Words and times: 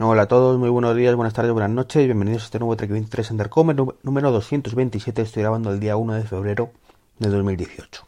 Hola 0.00 0.22
a 0.22 0.28
todos, 0.28 0.56
muy 0.60 0.68
buenos 0.68 0.94
días, 0.94 1.16
buenas 1.16 1.34
tardes, 1.34 1.50
buenas 1.50 1.72
noches, 1.72 2.04
bienvenidos 2.04 2.42
a 2.42 2.44
este 2.44 2.60
nuevo 2.60 2.76
Trek 2.76 2.88
23 2.88 3.32
Undercover 3.32 3.74
número 4.04 4.30
227, 4.30 5.22
estoy 5.22 5.42
grabando 5.42 5.72
el 5.72 5.80
día 5.80 5.96
1 5.96 6.14
de 6.14 6.22
febrero 6.22 6.70
de 7.18 7.28
2018. 7.28 8.04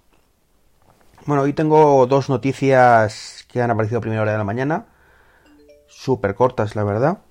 Bueno, 1.27 1.43
hoy 1.43 1.53
tengo 1.53 2.07
dos 2.07 2.29
noticias 2.29 3.45
que 3.49 3.61
han 3.61 3.73
aparecido 3.73 3.99
a 3.99 4.03
primera 4.03 4.23
hora 4.23 4.31
de 4.31 4.39
la 4.39 4.45
mañana, 4.45 4.87
súper 5.89 6.37
cortas 6.37 6.77
la 6.77 6.85
verdad, 6.85 7.23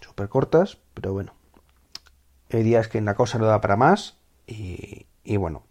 súper 0.00 0.28
cortas, 0.28 0.78
pero 0.94 1.12
bueno, 1.12 1.32
hay 2.50 2.64
días 2.64 2.88
que 2.88 3.00
la 3.00 3.14
cosa 3.14 3.38
no 3.38 3.46
da 3.46 3.60
para 3.60 3.76
más 3.76 4.16
y, 4.48 5.06
y 5.22 5.36
bueno, 5.36 5.62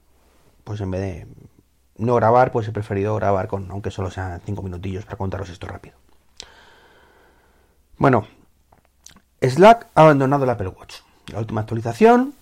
pues 0.64 0.80
en 0.80 0.92
vez 0.92 1.02
de 1.02 1.28
no 1.98 2.16
grabar, 2.16 2.54
pues 2.54 2.70
he 2.70 2.72
preferido 2.72 3.16
grabar 3.16 3.50
con, 3.50 3.70
aunque 3.70 3.92
solo 3.92 4.10
sean 4.10 4.40
5 4.46 4.62
minutillos 4.62 5.04
para 5.04 5.18
contaros 5.18 5.50
esto 5.50 5.68
rápido. 5.68 6.03
Bueno, 7.98 8.28
Slack 9.42 9.88
ha 9.96 10.02
abandonado 10.02 10.44
el 10.44 10.50
Apple 10.50 10.70
Watch. 10.70 10.98
La 11.28 11.40
última 11.40 11.62
actualización, 11.62 12.34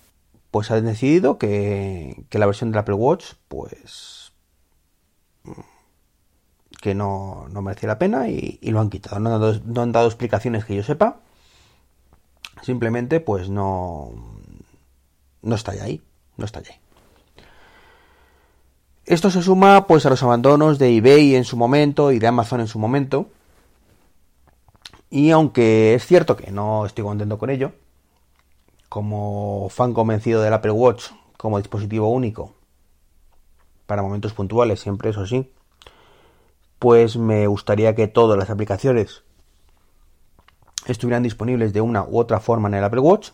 pues 0.50 0.70
ha 0.70 0.80
decidido 0.80 1.38
que, 1.38 2.24
la 2.30 2.46
versión 2.46 2.70
del 2.70 2.78
Apple 2.78 2.94
Watch, 2.94 3.34
pues 3.48 4.32
que 6.80 6.94
no, 6.94 7.46
no 7.50 7.62
merecía 7.62 7.88
la 7.88 7.98
pena 7.98 8.28
y, 8.28 8.58
lo 8.62 8.80
han 8.80 8.90
quitado. 8.90 9.20
No 9.20 9.32
han, 9.82 9.92
dado, 9.92 10.06
explicaciones 10.06 10.64
que 10.64 10.74
yo 10.74 10.82
sepa. 10.82 11.20
Simplemente, 12.62 13.20
pues 13.20 13.48
no, 13.48 14.10
no 15.42 15.54
está 15.54 15.72
ahí. 15.72 16.02
No 16.36 16.44
está 16.44 16.58
ahí. 16.58 16.66
Esto 19.04 19.30
se 19.30 19.42
suma 19.42 19.86
pues 19.86 20.06
a 20.06 20.10
los 20.10 20.22
abandonos 20.22 20.78
de 20.78 20.96
eBay 20.96 21.34
en 21.34 21.44
su 21.44 21.56
momento 21.56 22.12
y 22.12 22.18
de 22.18 22.26
Amazon 22.26 22.60
en 22.60 22.68
su 22.68 22.78
momento, 22.78 23.28
y 25.12 25.30
aunque 25.30 25.92
es 25.92 26.06
cierto 26.06 26.38
que 26.38 26.50
no 26.50 26.86
estoy 26.86 27.04
contento 27.04 27.36
con 27.36 27.50
ello, 27.50 27.72
como 28.88 29.68
fan 29.68 29.92
convencido 29.92 30.40
del 30.40 30.54
Apple 30.54 30.70
Watch 30.70 31.10
como 31.36 31.58
dispositivo 31.58 32.08
único, 32.08 32.54
para 33.84 34.00
momentos 34.00 34.32
puntuales, 34.32 34.80
siempre 34.80 35.10
eso 35.10 35.26
sí, 35.26 35.52
pues 36.78 37.18
me 37.18 37.46
gustaría 37.46 37.94
que 37.94 38.08
todas 38.08 38.38
las 38.38 38.48
aplicaciones 38.48 39.22
estuvieran 40.86 41.22
disponibles 41.22 41.74
de 41.74 41.82
una 41.82 42.04
u 42.04 42.18
otra 42.18 42.40
forma 42.40 42.68
en 42.68 42.74
el 42.76 42.84
Apple 42.84 43.00
Watch. 43.00 43.32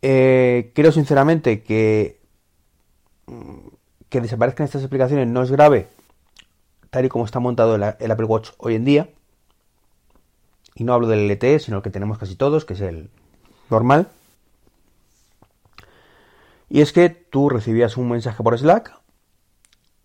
Eh, 0.00 0.72
creo 0.74 0.92
sinceramente 0.92 1.62
que 1.62 2.22
que 4.08 4.20
desaparezcan 4.22 4.64
estas 4.64 4.84
aplicaciones 4.84 5.28
no 5.28 5.42
es 5.42 5.50
grave, 5.50 5.88
tal 6.88 7.04
y 7.04 7.10
como 7.10 7.26
está 7.26 7.38
montado 7.38 7.74
el 7.74 8.10
Apple 8.10 8.26
Watch 8.26 8.52
hoy 8.56 8.76
en 8.76 8.86
día 8.86 9.08
y 10.74 10.84
no 10.84 10.94
hablo 10.94 11.08
del 11.08 11.28
LTE, 11.30 11.58
sino 11.58 11.78
el 11.78 11.82
que 11.82 11.90
tenemos 11.90 12.18
casi 12.18 12.36
todos, 12.36 12.64
que 12.64 12.74
es 12.74 12.80
el 12.80 13.10
normal. 13.70 14.08
Y 16.68 16.80
es 16.80 16.92
que 16.92 17.10
tú 17.10 17.48
recibías 17.48 17.96
un 17.96 18.08
mensaje 18.08 18.42
por 18.42 18.58
Slack 18.58 18.98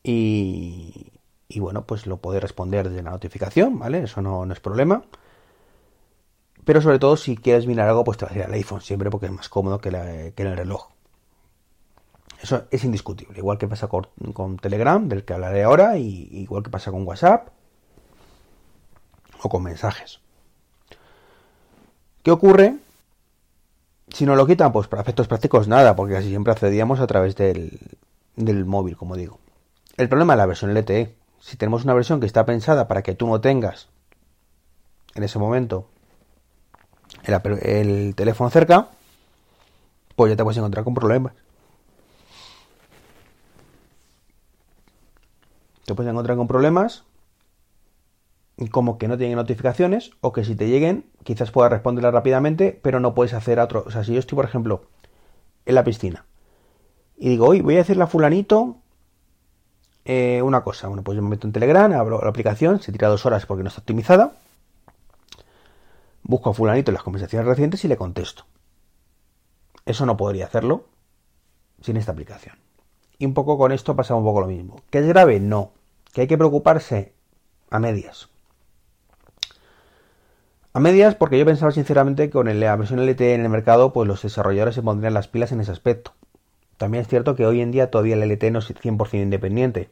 y, 0.04 1.12
bueno, 1.58 1.86
pues 1.86 2.08
lo 2.08 2.18
puedes 2.18 2.42
responder 2.42 2.90
desde 2.90 3.04
la 3.04 3.12
notificación, 3.12 3.80
¿vale? 3.80 4.04
Eso 4.04 4.22
no, 4.22 4.52
es 4.52 4.60
problema. 4.60 5.04
Pero 6.66 6.82
sobre 6.82 7.00
todo 7.00 7.16
si 7.16 7.38
quieres 7.38 7.68
mirar 7.68 7.88
algo, 7.88 8.04
pues 8.04 8.18
te 8.18 8.26
vas 8.26 8.34
a 8.34 8.38
ir 8.38 8.44
al 8.44 8.54
iPhone 8.54 8.82
siempre 8.82 9.10
porque 9.10 9.28
es 9.28 9.32
más 9.32 9.48
cómodo 9.48 9.80
que, 9.80 9.90
que 10.36 10.42
en 10.44 10.48
el 10.50 10.58
reloj. 10.58 10.90
Eso 12.42 12.66
es 12.70 12.84
indiscutible. 12.84 13.38
Igual 13.38 13.58
que 13.58 13.68
pasa 13.68 13.88
con, 13.88 14.08
con, 14.34 14.58
Telegram, 14.58 15.08
del 15.08 15.24
que 15.24 15.34
hablaré 15.34 15.64
ahora, 15.64 15.98
y 15.98 16.28
igual 16.32 16.64
que 16.64 16.70
pasa 16.70 16.92
con 16.92 17.08
WhatsApp 17.08 17.50
o 19.42 19.50
con 19.50 19.64
mensajes. 19.64 20.20
¿Qué 22.28 22.32
ocurre? 22.32 22.76
Si 24.10 24.26
no 24.26 24.36
lo 24.36 24.46
quitan, 24.46 24.74
pues 24.74 24.90
para 24.90 25.02
efectos 25.02 25.30
prácticos 25.30 25.70
nada, 25.70 25.96
porque 25.96 26.16
casi 26.16 26.28
siempre 26.28 26.52
accedíamos 26.52 27.00
a 27.00 27.08
través 27.08 27.38
del, 27.38 28.66
móvil, 28.66 28.98
como 28.98 29.16
digo. 29.16 29.40
El 29.96 30.10
problema 30.10 30.34
es 30.34 30.38
la 30.38 30.46
versión 30.46 30.74
LTE. 30.74 31.16
Si 31.40 31.56
tenemos 31.56 31.86
una 31.86 31.94
versión 31.94 32.20
que 32.20 32.26
está 32.26 32.46
pensada 32.46 32.86
para 32.90 33.02
que 33.02 33.16
tú 33.16 33.28
no 33.28 33.40
tengas 33.40 33.88
en 35.16 35.24
ese 35.24 35.40
momento 35.40 35.88
el, 37.24 37.60
el 37.62 38.14
teléfono 38.14 38.50
cerca, 38.50 38.90
pues 40.18 40.30
ya 40.30 40.36
te 40.36 40.44
puedes 40.44 40.58
encontrar 40.58 40.84
con 40.84 40.96
problemas. 40.96 41.32
Te 45.86 45.96
puedes 45.96 46.12
encontrar 46.12 46.36
con 46.36 46.50
problemas 46.50 47.06
como 48.72 48.98
que 48.98 49.08
no 49.08 49.18
tienen 49.18 49.38
notificaciones 49.38 50.12
o 50.22 50.34
que 50.34 50.44
si 50.44 50.56
te 50.56 50.68
lleguen 50.68 51.06
quizás 51.24 51.52
puedas 51.52 51.72
responderlas 51.72 52.14
rápidamente, 52.14 52.80
pero 52.82 53.00
no 53.00 53.14
puedes 53.14 53.34
hacer 53.34 53.60
otro. 53.60 53.84
O 53.86 53.92
sea, 53.92 54.04
si 54.04 54.14
yo 54.14 54.20
estoy, 54.20 54.36
por 54.36 54.46
ejemplo, 54.46 54.86
en 55.66 55.76
la 55.76 55.84
piscina 55.84 56.26
y 57.18 57.30
digo, 57.30 57.48
hoy 57.48 57.62
voy 57.62 57.76
a 57.76 57.80
decirle 57.80 58.04
a 58.04 58.08
fulanito 58.08 58.78
eh, 60.06 60.42
una 60.44 60.62
cosa. 60.62 60.88
Bueno, 60.88 61.04
pues 61.04 61.16
yo 61.16 61.24
me 61.24 61.30
meto 61.30 61.48
en 61.48 61.54
Telegram, 61.54 61.92
abro 61.94 62.22
la 62.22 62.30
aplicación, 62.30 62.80
se 62.80 62.92
tira 62.92 63.08
dos 63.08 63.26
horas 63.26 63.46
porque 63.46 63.64
no 63.64 63.70
está 63.70 63.82
optimizada. 63.82 64.34
Busco 66.22 66.52
a 66.52 66.54
fulanito 66.54 66.92
en 66.92 66.94
las 66.94 67.04
conversaciones 67.04 67.48
recientes 67.48 67.84
y 67.84 67.88
le 67.88 67.98
contesto. 67.98 68.46
Eso 69.86 70.06
no 70.06 70.16
podría 70.16 70.46
hacerlo 70.46 70.86
sin 71.82 71.98
esta 71.98 72.12
aplicación. 72.12 72.58
Y 73.18 73.26
un 73.26 73.34
poco 73.34 73.58
con 73.58 73.72
esto 73.72 73.96
pasa 73.96 74.14
un 74.14 74.24
poco 74.24 74.42
lo 74.42 74.48
mismo. 74.48 74.82
¿Que 74.92 75.00
es 75.00 75.08
grave? 75.08 75.40
No. 75.40 75.72
¿Que 76.14 76.22
hay 76.22 76.28
que 76.28 76.38
preocuparse? 76.38 77.14
A 77.72 77.80
medias. 77.80 78.30
A 80.78 80.80
medias, 80.80 81.16
porque 81.16 81.40
yo 81.40 81.46
pensaba 81.48 81.72
sinceramente 81.72 82.28
que 82.28 82.30
con 82.30 82.60
la 82.60 82.76
versión 82.76 83.00
LTE 83.00 83.34
en 83.34 83.42
el 83.42 83.50
mercado, 83.50 83.94
pues 83.94 84.08
los 84.08 84.22
desarrolladores 84.22 84.76
se 84.76 84.84
pondrían 84.84 85.16
las 85.16 85.28
pilas 85.28 85.52
en 85.52 85.60
ese 85.60 85.72
aspecto. 85.72 86.14
También 86.78 87.02
es 87.02 87.08
cierto 87.08 87.36
que 87.36 87.48
hoy 87.48 87.62
en 87.62 87.72
día 87.72 87.90
todavía 87.90 88.14
el 88.14 88.22
LTE 88.22 88.52
no 88.52 88.60
es 88.60 88.70
100% 88.70 89.24
independiente. 89.24 89.90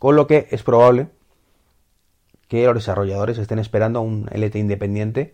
Con 0.00 0.16
lo 0.16 0.26
que 0.26 0.48
es 0.50 0.64
probable 0.64 1.10
que 2.48 2.64
los 2.64 2.74
desarrolladores 2.74 3.38
estén 3.38 3.60
esperando 3.60 4.00
un 4.00 4.28
LTE 4.32 4.58
independiente 4.58 5.32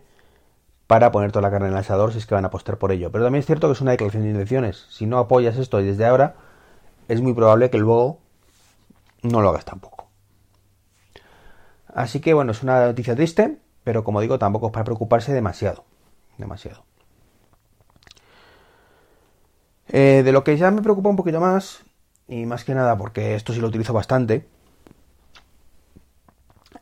para 0.85 1.11
poner 1.11 1.31
toda 1.31 1.41
la 1.41 1.49
carne 1.49 1.65
en 1.65 1.73
el 1.73 1.79
asador 1.79 2.11
si 2.11 2.19
es 2.19 2.27
que 2.27 2.35
van 2.35 2.45
a 2.45 2.49
apostar 2.49 2.77
por 2.77 2.91
ello. 2.91 3.11
Pero 3.11 3.23
también 3.23 3.39
es 3.39 3.47
cierto 3.47 3.67
que 3.67 3.73
es 3.73 3.81
una 3.81 3.89
declaración 3.89 4.21
de 4.21 4.29
intenciones. 4.29 4.85
Si 4.91 5.07
no 5.07 5.17
apoyas 5.17 5.57
esto 5.57 5.77
desde 5.77 6.05
ahora, 6.05 6.35
es 7.07 7.19
muy 7.19 7.33
probable 7.33 7.71
que 7.71 7.79
luego 7.79 8.19
no 9.23 9.41
lo 9.41 9.49
hagas 9.49 9.65
tampoco. 9.65 10.04
Así 11.95 12.19
que 12.19 12.33
bueno, 12.33 12.51
es 12.51 12.61
una 12.61 12.85
noticia 12.85 13.15
triste, 13.15 13.57
pero 13.85 14.03
como 14.03 14.19
digo, 14.19 14.37
tampoco 14.37 14.67
es 14.67 14.73
para 14.73 14.83
preocuparse 14.83 15.33
demasiado. 15.33 15.85
Demasiado. 16.37 16.83
Eh, 19.87 20.21
de 20.25 20.31
lo 20.33 20.43
que 20.43 20.57
ya 20.57 20.71
me 20.71 20.81
preocupa 20.81 21.09
un 21.09 21.15
poquito 21.15 21.39
más, 21.39 21.85
y 22.27 22.45
más 22.45 22.65
que 22.65 22.75
nada 22.75 22.97
porque 22.97 23.35
esto 23.35 23.53
sí 23.53 23.61
lo 23.61 23.67
utilizo 23.67 23.93
bastante, 23.93 24.45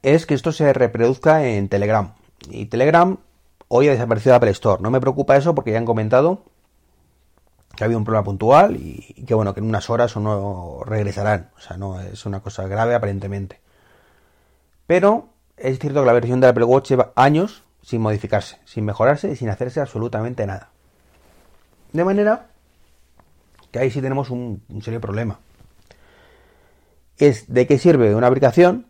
es 0.02 0.26
que 0.26 0.34
esto 0.34 0.52
se 0.52 0.74
reproduzca 0.74 1.46
en 1.46 1.70
Telegram. 1.70 2.16
Y 2.50 2.66
Telegram 2.66 3.20
hoy 3.68 3.90
ha 3.90 3.92
desaparecido 3.92 4.32
de 4.34 4.38
Apple 4.38 4.52
Store. 4.52 4.82
No 4.82 4.90
me 4.90 5.00
preocupa 5.00 5.38
eso 5.38 5.54
porque 5.54 5.72
ya 5.72 5.78
han 5.78 5.86
comentado 5.86 6.42
que 7.76 7.84
ha 7.84 7.86
habido 7.86 8.00
un 8.00 8.04
problema 8.04 8.24
puntual 8.24 8.78
y, 8.78 9.26
que 9.28 9.36
bueno, 9.36 9.54
que 9.54 9.60
en 9.60 9.68
unas 9.68 9.92
horas 9.92 10.18
o 10.18 10.20
no 10.20 10.82
regresarán. 10.86 11.52
O 11.56 11.60
sea, 11.60 11.78
no 11.78 12.00
es 12.02 12.26
una 12.26 12.40
cosa 12.40 12.68
grave 12.68 12.96
aparentemente. 12.96 13.63
Pero 14.88 15.30
es 15.58 15.80
cierto 15.80 16.02
que 16.02 16.06
la 16.06 16.14
versión 16.14 16.40
del 16.40 16.52
Apple 16.52 16.66
Watch 16.66 16.90
lleva 16.90 17.14
años 17.16 17.64
sin 17.82 18.02
modificarse, 18.02 18.60
sin 18.66 18.86
mejorarse 18.86 19.32
y 19.32 19.36
sin 19.36 19.50
hacerse 19.50 19.82
absolutamente 19.82 20.46
nada. 20.46 20.70
De 21.92 22.04
manera 22.04 22.48
que 23.72 23.80
ahí 23.80 23.92
sí 23.92 24.02
tenemos 24.02 24.30
un, 24.30 24.64
serio 24.82 25.02
problema. 25.02 25.40
Es 27.18 27.52
de 27.52 27.68
qué 27.68 27.78
sirve 27.78 28.16
una 28.16 28.28
aplicación 28.28 28.88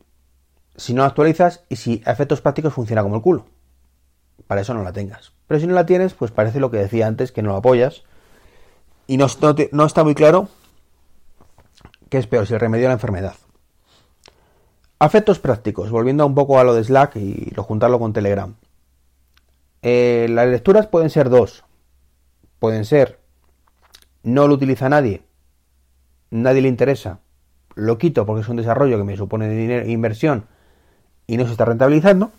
si 0.76 0.94
no 0.94 1.04
actualizas 1.04 1.64
y 1.70 1.76
si 1.76 2.02
a 2.06 2.12
efectos 2.12 2.42
prácticos 2.42 2.74
funciona 2.74 3.04
como 3.04 3.16
el 3.16 3.22
culo. 3.22 3.46
Para 4.48 4.62
eso 4.62 4.74
no 4.74 4.84
la 4.84 4.94
tengas. 4.94 5.34
Pero 5.48 5.60
si 5.60 5.68
no 5.68 5.74
la 5.74 5.86
tienes, 5.86 6.14
pues 6.14 6.32
parece 6.32 6.60
lo 6.60 6.72
que 6.72 6.78
decía 6.78 7.08
antes, 7.08 7.32
que 7.32 7.42
no 7.42 7.50
lo 7.50 7.58
apoyas. 7.58 8.04
Y 9.08 9.18
no, 9.18 9.28
no 9.72 9.86
está 9.86 10.04
muy 10.04 10.16
claro 10.16 10.50
qué 12.10 12.18
es 12.18 12.28
peor, 12.28 12.46
si 12.46 12.54
el 12.54 12.60
remedio 12.60 12.88
a 12.88 12.90
la 12.90 12.94
enfermedad. 12.94 13.36
Afectos 15.04 15.38
prácticos, 15.38 15.92
volviendo 15.92 16.26
un 16.26 16.34
poco 16.34 16.60
a 16.60 16.64
lo 16.64 16.74
de 16.74 16.82
Slack 16.82 17.18
y 17.18 17.52
lo 17.54 17.64
juntarlo 17.64 18.00
con 18.00 18.14
Telegram. 18.14 18.56
Eh, 19.82 20.28
las 20.30 20.48
lecturas 20.48 20.88
pueden 20.88 21.10
ser 21.10 21.30
dos. 21.30 21.66
Pueden 22.58 22.86
ser, 22.86 23.20
no 24.24 24.48
lo 24.48 24.54
utiliza 24.54 24.88
nadie, 24.88 25.24
nadie 26.30 26.62
le 26.62 26.70
interesa, 26.70 27.20
lo 27.76 27.98
quito 27.98 28.26
porque 28.26 28.44
es 28.44 28.48
un 28.48 28.56
desarrollo 28.56 28.98
que 28.98 29.04
me 29.04 29.18
supone 29.18 29.50
dinero, 29.50 29.86
inversión 29.90 30.46
y 31.28 31.36
no 31.36 31.48
se 31.48 31.52
está 31.52 31.66
rentabilizando, 31.66 32.32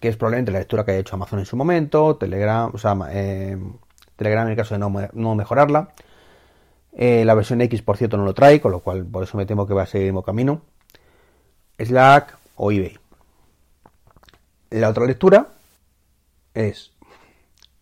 que 0.00 0.08
es 0.08 0.16
probablemente 0.16 0.52
la 0.52 0.60
lectura 0.60 0.86
que 0.86 0.92
haya 0.92 1.00
hecho 1.00 1.16
Amazon 1.16 1.40
en 1.40 1.44
su 1.44 1.58
momento, 1.58 2.16
Telegram, 2.16 2.70
o 2.72 2.78
sea, 2.78 2.96
eh, 3.10 3.58
Telegram 4.16 4.46
en 4.46 4.52
el 4.52 4.56
caso 4.56 4.74
de 4.74 5.10
no 5.12 5.34
mejorarla, 5.34 5.90
eh, 6.98 7.26
la 7.26 7.34
versión 7.34 7.60
X, 7.60 7.82
por 7.82 7.98
cierto, 7.98 8.16
no 8.16 8.24
lo 8.24 8.32
trae, 8.32 8.60
con 8.60 8.72
lo 8.72 8.80
cual 8.80 9.04
por 9.04 9.22
eso 9.22 9.36
me 9.36 9.44
temo 9.44 9.66
que 9.66 9.74
va 9.74 9.82
a 9.82 9.86
seguir 9.86 10.06
el 10.06 10.12
mismo 10.12 10.22
camino. 10.22 10.62
Slack 11.78 12.38
o 12.56 12.72
eBay. 12.72 12.98
La 14.70 14.88
otra 14.88 15.04
lectura 15.04 15.48
es 16.54 16.92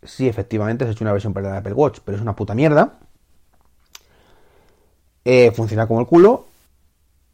si 0.02 0.28
efectivamente 0.28 0.84
se 0.84 0.90
ha 0.90 0.92
hecho 0.92 1.04
una 1.04 1.12
versión 1.12 1.32
para 1.32 1.48
el 1.48 1.56
Apple 1.56 1.74
Watch, 1.74 2.00
pero 2.04 2.16
es 2.16 2.22
una 2.22 2.34
puta 2.34 2.56
mierda. 2.56 2.98
Eh, 5.24 5.52
funciona 5.52 5.86
como 5.86 6.00
el 6.00 6.06
culo 6.06 6.46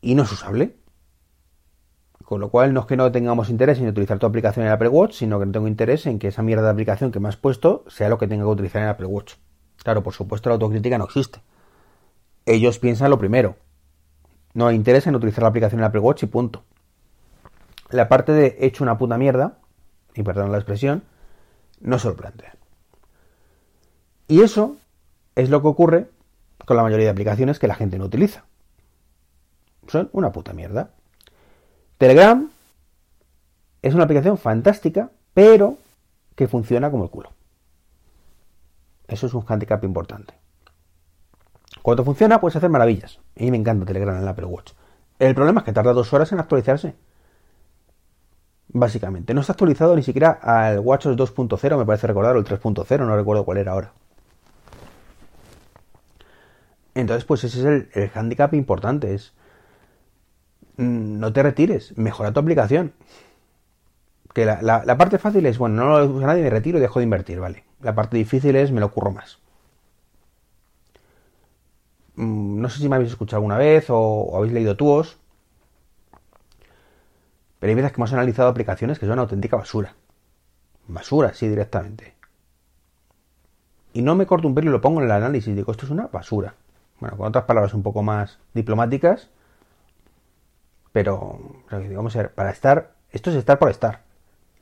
y 0.03 0.15
no 0.15 0.25
es 0.25 0.33
usable. 0.33 0.77
Con 2.25 2.41
lo 2.41 2.51
cual 2.51 2.75
no 2.75 2.81
es 2.81 2.87
que 2.87 2.97
no 2.97 3.11
tengamos 3.11 3.49
interés 3.49 3.79
en 3.79 3.89
utilizar 3.89 4.19
tu 4.19 4.27
aplicación 4.27 4.65
en 4.65 4.69
el 4.69 4.75
Apple 4.75 4.89
Watch, 4.89 5.15
sino 5.15 5.41
que 5.41 5.47
no 5.47 5.53
tengo 5.53 5.67
interés 5.67 6.05
en 6.07 6.19
que 6.19 6.29
esa 6.29 6.43
mierda 6.43 6.63
de 6.63 6.71
aplicación 6.71 7.11
que 7.11 7.21
me 7.21 7.29
has 7.29 7.37
puesto 7.37 7.85
sea 7.89 8.11
lo 8.11 8.19
que 8.19 8.29
tenga 8.29 8.45
que 8.45 8.51
utilizar 8.51 8.83
en 8.83 8.89
el 8.89 8.93
Apple 8.93 9.07
Watch. 9.07 9.35
Claro, 9.79 10.03
por 10.03 10.13
supuesto 10.13 10.51
la 10.51 10.55
autocrítica 10.55 10.99
no 10.99 11.07
existe. 11.07 11.41
Ellos 12.47 12.79
piensan 12.79 13.11
lo 13.11 13.19
primero. 13.19 13.57
No 14.55 14.67
hay 14.67 14.77
interés 14.77 15.07
en 15.07 15.15
utilizar 15.15 15.43
la 15.43 15.49
aplicación 15.49 15.81
en 15.81 15.85
Apple 15.85 16.01
Watch 16.01 16.23
y 16.25 16.27
punto. 16.27 16.65
La 17.91 18.09
parte 18.09 18.33
de 18.33 18.57
hecho 18.61 18.85
una 18.85 18.99
puta 18.99 19.19
mierda, 19.19 19.59
y 20.15 20.23
perdón 20.23 20.53
la 20.53 20.59
expresión, 20.59 21.03
no 21.81 21.99
se. 21.99 22.15
Y 24.29 24.43
eso 24.43 24.77
es 25.35 25.51
lo 25.51 25.61
que 25.63 25.69
ocurre 25.69 26.11
con 26.65 26.77
la 26.77 26.83
mayoría 26.83 27.07
de 27.07 27.13
aplicaciones 27.13 27.59
que 27.59 27.67
la 27.67 27.75
gente 27.75 27.99
no 27.99 28.05
utiliza. 28.05 28.45
Son 29.89 30.09
una 30.13 30.31
puta 30.31 30.53
mierda. 30.53 30.91
Telegram 31.99 32.51
es 33.83 33.95
una 33.95 34.05
aplicación 34.05 34.39
fantástica, 34.39 35.11
pero 35.35 35.79
que 36.37 36.49
funciona 36.49 36.91
como 36.91 37.05
el 37.05 37.11
culo. 37.11 37.33
Eso 39.09 39.27
es 39.27 39.35
un 39.35 39.45
handicap 39.47 39.83
importante. 39.85 40.40
Cuando 41.83 42.05
funciona, 42.05 42.41
puedes 42.41 42.57
hacer 42.57 42.71
maravillas. 42.71 43.21
A 43.39 43.43
mí 43.43 43.51
me 43.51 43.57
encanta 43.57 43.87
Telegram 43.87 44.17
en 44.17 44.25
la 44.25 44.33
Apple 44.33 44.47
Watch. 44.47 44.73
El 45.19 45.35
problema 45.35 45.61
es 45.61 45.65
que 45.65 45.73
tarda 45.73 45.93
dos 45.93 46.13
horas 46.13 46.33
en 46.33 46.41
actualizarse. 46.41 46.95
Básicamente. 48.69 49.35
No 49.35 49.41
está 49.41 49.53
actualizado 49.53 49.97
ni 49.97 50.03
siquiera 50.03 50.31
al 50.31 50.81
WatchOS 50.81 51.17
2.0, 51.17 51.79
me 51.79 51.85
parece 51.85 52.07
recordar, 52.07 52.37
o 52.37 52.39
el 52.39 52.45
3.0, 52.45 52.99
no 53.01 53.17
recuerdo 53.17 53.45
cuál 53.45 53.59
era 53.59 53.73
ahora. 53.73 53.93
Entonces, 56.95 57.25
pues 57.25 57.45
ese 57.45 57.61
es 57.61 57.65
el, 57.65 57.89
el 57.95 58.11
handicap 58.15 58.55
importante. 58.55 59.15
Es 59.15 59.33
Mm, 60.81 61.19
no 61.21 61.33
te 61.33 61.43
retires, 61.43 61.97
mejora 61.99 62.33
tu 62.33 62.41
aplicación. 62.41 62.95
Que 64.33 64.47
la, 64.47 64.97
parte 64.97 65.19
fácil 65.19 65.45
es, 65.47 65.59
bueno, 65.59 65.85
no 65.85 65.99
lo 65.99 66.07
usa 66.07 66.27
nadie, 66.29 66.43
me 66.43 66.51
retiro 66.51 66.79
y 66.79 66.81
dejo 66.81 67.01
de 67.01 67.05
invertir, 67.05 67.39
¿vale? 67.41 67.65
La 67.83 67.95
parte 67.95 68.17
difícil 68.17 68.57
es, 68.57 68.73
me 68.73 68.81
lo 68.81 68.87
ocurro 68.87 69.11
más. 69.13 69.41
Mm, 72.21 72.61
no 72.61 72.69
sé 72.69 72.81
si 72.81 72.89
me 72.89 72.97
habéis 72.97 73.13
escuchado 73.13 73.39
alguna 73.39 73.57
vez 73.57 73.87
o, 73.89 74.37
habéis 74.37 74.53
leído 74.53 74.77
túos, 74.77 75.19
pero 77.59 77.71
hay 77.71 77.75
veces 77.75 77.93
que 77.93 77.97
hemos 77.97 78.13
analizado 78.13 78.49
aplicaciones 78.51 78.99
que 78.99 79.07
son 79.07 79.15
una 79.15 79.23
auténtica 79.23 79.57
basura. 79.57 79.95
Basura, 80.87 81.33
sí, 81.33 81.49
directamente. 81.49 82.15
Y 83.95 84.03
no 84.03 84.15
me 84.17 84.27
corto 84.27 84.49
un 84.49 84.55
pelo 84.55 84.69
y 84.69 84.73
lo 84.73 84.81
pongo 84.83 85.01
en 85.01 85.07
el 85.07 85.13
análisis. 85.13 85.55
Digo, 85.57 85.73
esto 85.73 85.87
es 85.87 85.91
una 85.91 86.09
basura. 86.09 86.55
Bueno, 87.01 87.17
con 87.17 87.27
otras 87.27 87.45
palabras 87.45 87.73
un 87.73 87.83
poco 87.83 88.03
más 88.03 88.39
diplomáticas, 88.53 89.31
pero, 90.93 91.39
vamos 91.71 92.15
a 92.17 92.19
ver, 92.19 92.35
para 92.35 92.51
estar, 92.51 92.93
esto 93.13 93.31
es 93.31 93.37
estar 93.37 93.59
por 93.59 93.71
estar. 93.71 94.03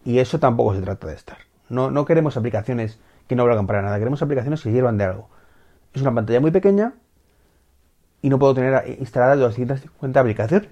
Y 0.05 0.21
eso 0.21 0.39
tampoco 0.39 0.75
se 0.75 0.83
trata 0.83 1.09
de 1.09 1.15
estar. 1.15 1.39
No, 1.69 1.91
no 1.91 2.05
queremos 2.05 2.37
aplicaciones 2.37 3.01
que 3.27 3.35
no 3.35 3.47
valgan 3.47 3.67
para 3.67 3.83
nada, 3.83 3.99
queremos 3.99 4.23
aplicaciones 4.23 4.63
que 4.63 4.71
sirvan 4.71 4.97
de 4.99 5.05
algo. 5.05 5.29
Es 5.93 6.03
una 6.03 6.15
pantalla 6.15 6.41
muy 6.41 6.53
pequeña 6.53 6.95
y 8.23 8.29
no 8.29 8.38
puedo 8.38 8.55
tener 8.55 8.97
instaladas 8.99 9.38
250 9.38 10.20
aplicaciones. 10.20 10.70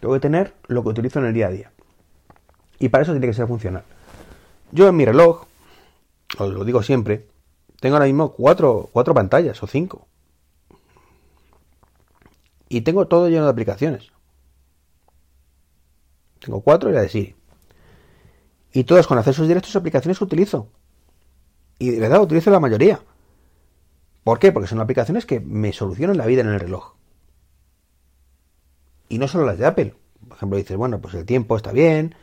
Tengo 0.00 0.14
que 0.14 0.20
tener 0.20 0.54
lo 0.66 0.82
que 0.82 0.88
utilizo 0.88 1.18
en 1.18 1.26
el 1.26 1.34
día 1.34 1.48
a 1.48 1.50
día. 1.50 1.72
Y 2.78 2.88
para 2.88 3.02
eso 3.02 3.12
tiene 3.12 3.26
que 3.26 3.34
ser 3.34 3.46
funcional. 3.46 3.84
Yo 4.72 4.88
en 4.88 4.96
mi 4.96 5.04
reloj, 5.04 5.46
os 6.38 6.52
lo 6.52 6.64
digo 6.64 6.82
siempre, 6.82 7.28
tengo 7.80 7.96
ahora 7.96 8.06
mismo 8.06 8.32
cuatro, 8.32 8.88
cuatro 8.92 9.12
pantallas 9.12 9.62
o 9.62 9.66
cinco. 9.66 10.06
Y 12.68 12.80
tengo 12.82 13.06
todo 13.08 13.28
lleno 13.28 13.44
de 13.44 13.50
aplicaciones. 13.50 14.10
Tengo 16.38 16.62
cuatro 16.62 16.88
y 16.88 16.94
la 16.94 17.02
de 17.02 17.08
Siri. 17.08 17.36
Y 18.72 18.84
todas 18.84 19.06
con 19.06 19.18
accesos 19.18 19.48
directos 19.48 19.74
a 19.74 19.80
aplicaciones 19.80 20.18
que 20.18 20.24
utilizo. 20.24 20.68
Y 21.78 21.90
de 21.90 22.00
verdad 22.00 22.22
utilizo 22.22 22.50
la 22.50 22.60
mayoría. 22.60 23.00
¿Por 24.24 24.38
qué? 24.38 24.52
Porque 24.52 24.68
son 24.68 24.80
aplicaciones 24.80 25.26
que 25.26 25.40
me 25.40 25.72
solucionan 25.72 26.18
la 26.18 26.26
vida 26.26 26.42
en 26.42 26.48
el 26.48 26.60
reloj. 26.60 26.94
Y 29.08 29.18
no 29.18 29.28
solo 29.28 29.46
las 29.46 29.58
de 29.58 29.66
Apple. 29.66 29.94
Por 30.28 30.36
ejemplo, 30.36 30.58
dices, 30.58 30.76
bueno, 30.76 31.00
pues 31.00 31.14
el 31.14 31.24
tiempo 31.24 31.56
está 31.56 31.72
bien, 31.72 32.14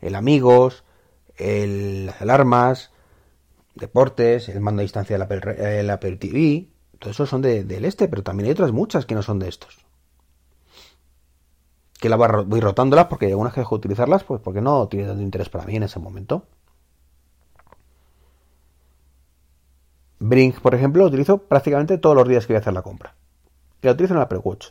el 0.00 0.14
amigos, 0.14 0.84
el, 1.36 2.06
las 2.06 2.20
alarmas, 2.20 2.90
deportes, 3.74 4.48
el 4.48 4.60
mando 4.60 4.80
a 4.80 4.82
distancia 4.82 5.14
del 5.14 5.22
Apple, 5.22 5.80
el 5.80 5.90
Apple 5.90 6.16
TV. 6.16 6.68
Todo 6.98 7.10
eso 7.10 7.26
son 7.26 7.42
del 7.42 7.84
este, 7.84 8.08
pero 8.08 8.22
también 8.22 8.46
hay 8.46 8.52
otras 8.52 8.72
muchas 8.72 9.06
que 9.06 9.14
no 9.14 9.22
son 9.22 9.38
de 9.38 9.48
estos 9.48 9.84
que 12.04 12.10
la 12.10 12.16
voy 12.16 12.60
rotándolas 12.60 13.06
porque 13.06 13.28
algunas 13.28 13.54
que 13.54 13.60
dejo 13.60 13.76
de 13.76 13.78
utilizarlas, 13.78 14.24
pues 14.24 14.38
porque 14.38 14.60
no 14.60 14.88
tiene 14.88 15.06
tanto 15.06 15.22
interés 15.22 15.48
para 15.48 15.64
mí 15.64 15.76
en 15.76 15.84
ese 15.84 15.98
momento. 15.98 16.44
Brink, 20.34 20.60
por 20.60 20.74
ejemplo, 20.74 21.02
lo 21.02 21.08
utilizo 21.08 21.38
prácticamente 21.38 21.96
todos 21.96 22.16
los 22.16 22.26
días 22.26 22.44
que 22.44 22.52
voy 22.52 22.56
a 22.56 22.60
hacer 22.60 22.72
la 22.72 22.82
compra. 22.82 23.14
La 23.82 23.92
utilizo 23.92 24.14
en 24.14 24.18
la 24.18 24.24
Apple 24.24 24.40
Watch. 24.42 24.70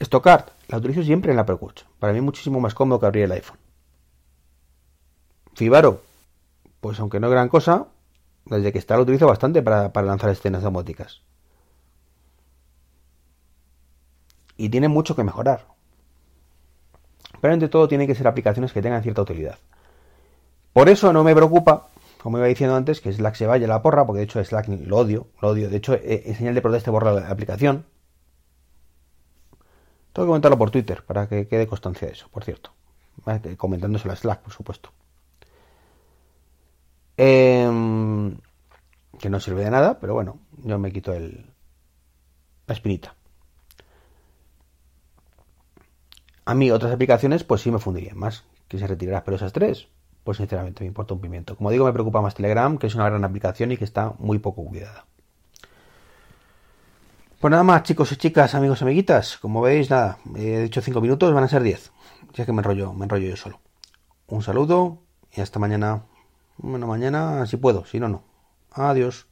Stockart, 0.00 0.50
la 0.68 0.78
utilizo 0.78 1.02
siempre 1.02 1.32
en 1.32 1.36
la 1.36 1.42
Apple 1.42 1.56
Watch. 1.56 1.82
Para 1.98 2.12
mí 2.12 2.20
es 2.20 2.24
muchísimo 2.24 2.60
más 2.60 2.72
cómodo 2.72 3.00
que 3.00 3.06
abrir 3.06 3.24
el 3.24 3.32
iPhone. 3.32 3.58
Fibaro, 5.54 6.02
pues 6.80 7.00
aunque 7.00 7.18
no 7.18 7.26
es 7.26 7.32
gran 7.32 7.48
cosa, 7.48 7.88
desde 8.44 8.72
que 8.72 8.78
está 8.78 8.96
lo 8.96 9.02
utilizo 9.02 9.26
bastante 9.26 9.60
para, 9.60 9.92
para 9.92 10.06
lanzar 10.06 10.30
escenas 10.30 10.62
domóticas. 10.62 11.22
Y 14.56 14.68
tiene 14.68 14.86
mucho 14.86 15.16
que 15.16 15.24
mejorar. 15.24 15.66
Pero 17.40 17.54
entre 17.54 17.68
todo 17.68 17.88
tienen 17.88 18.06
que 18.06 18.14
ser 18.14 18.28
aplicaciones 18.28 18.72
que 18.72 18.82
tengan 18.82 19.02
cierta 19.02 19.22
utilidad. 19.22 19.58
Por 20.72 20.88
eso 20.88 21.12
no 21.12 21.24
me 21.24 21.34
preocupa, 21.34 21.88
como 22.22 22.38
iba 22.38 22.46
diciendo 22.46 22.76
antes, 22.76 23.00
que 23.00 23.12
Slack 23.12 23.34
se 23.34 23.46
vaya 23.48 23.66
a 23.66 23.68
la 23.68 23.82
porra, 23.82 24.06
porque 24.06 24.18
de 24.18 24.24
hecho 24.24 24.42
Slack 24.42 24.68
lo 24.68 24.96
odio, 24.96 25.26
lo 25.40 25.48
odio. 25.48 25.68
De 25.68 25.76
hecho, 25.76 25.98
en 26.00 26.36
señal 26.36 26.54
de 26.54 26.62
protesta 26.62 26.92
borra 26.92 27.12
la 27.12 27.28
aplicación. 27.28 27.84
Tengo 30.12 30.26
que 30.26 30.28
comentarlo 30.28 30.56
por 30.56 30.70
Twitter 30.70 31.04
para 31.04 31.28
que 31.28 31.48
quede 31.48 31.66
constancia 31.66 32.06
de 32.06 32.14
eso, 32.14 32.28
por 32.30 32.44
cierto. 32.44 32.72
Comentándoselo 33.56 34.12
a 34.12 34.16
Slack, 34.16 34.40
por 34.40 34.52
supuesto. 34.52 34.92
Em, 37.16 38.38
que 39.18 39.28
no 39.28 39.40
sirve 39.40 39.64
de 39.64 39.70
nada, 39.70 39.98
pero 39.98 40.14
bueno, 40.14 40.38
yo 40.62 40.78
me 40.78 40.92
quito 40.92 41.12
el, 41.12 41.52
la 42.68 42.74
espinita. 42.74 43.16
A 46.44 46.54
mí 46.54 46.70
otras 46.70 46.92
aplicaciones 46.92 47.42
pues 47.42 47.62
sí 47.62 47.72
me 47.72 47.80
fundirían 47.80 48.16
más, 48.16 48.44
que 48.68 48.78
se 48.78 48.86
retirará, 48.86 49.24
pero 49.24 49.36
esas 49.36 49.52
tres, 49.52 49.88
pues 50.24 50.38
sinceramente 50.38 50.84
me 50.84 50.88
importa 50.88 51.14
un 51.14 51.20
pimiento. 51.20 51.56
Como 51.56 51.70
digo, 51.70 51.84
me 51.84 51.92
preocupa 51.92 52.20
más 52.20 52.34
Telegram, 52.34 52.78
que 52.78 52.86
es 52.86 52.94
una 52.94 53.08
gran 53.08 53.24
aplicación 53.24 53.72
y 53.72 53.76
que 53.76 53.84
está 53.84 54.14
muy 54.18 54.38
poco 54.38 54.64
cuidada. 54.64 55.06
Pues 57.40 57.50
nada 57.50 57.64
más, 57.64 57.82
chicos 57.82 58.12
y 58.12 58.16
chicas, 58.16 58.54
amigos 58.54 58.80
y 58.80 58.84
amiguitas. 58.84 59.36
Como 59.38 59.62
veis, 59.62 59.90
nada, 59.90 60.18
he 60.36 60.60
dicho 60.60 60.80
5 60.80 61.00
minutos, 61.00 61.34
van 61.34 61.42
a 61.42 61.48
ser 61.48 61.62
10. 61.62 61.90
Ya 62.34 62.46
que 62.46 62.52
me 62.52 62.60
enrollo, 62.60 62.92
me 62.92 63.04
enrollo 63.04 63.28
yo 63.28 63.36
solo. 63.36 63.60
Un 64.28 64.42
saludo 64.42 64.98
y 65.34 65.40
hasta 65.40 65.58
mañana. 65.58 66.04
Bueno, 66.58 66.86
mañana 66.86 67.44
si 67.46 67.56
puedo, 67.56 67.84
si 67.84 67.98
no, 67.98 68.08
no. 68.08 68.22
Adiós. 68.70 69.31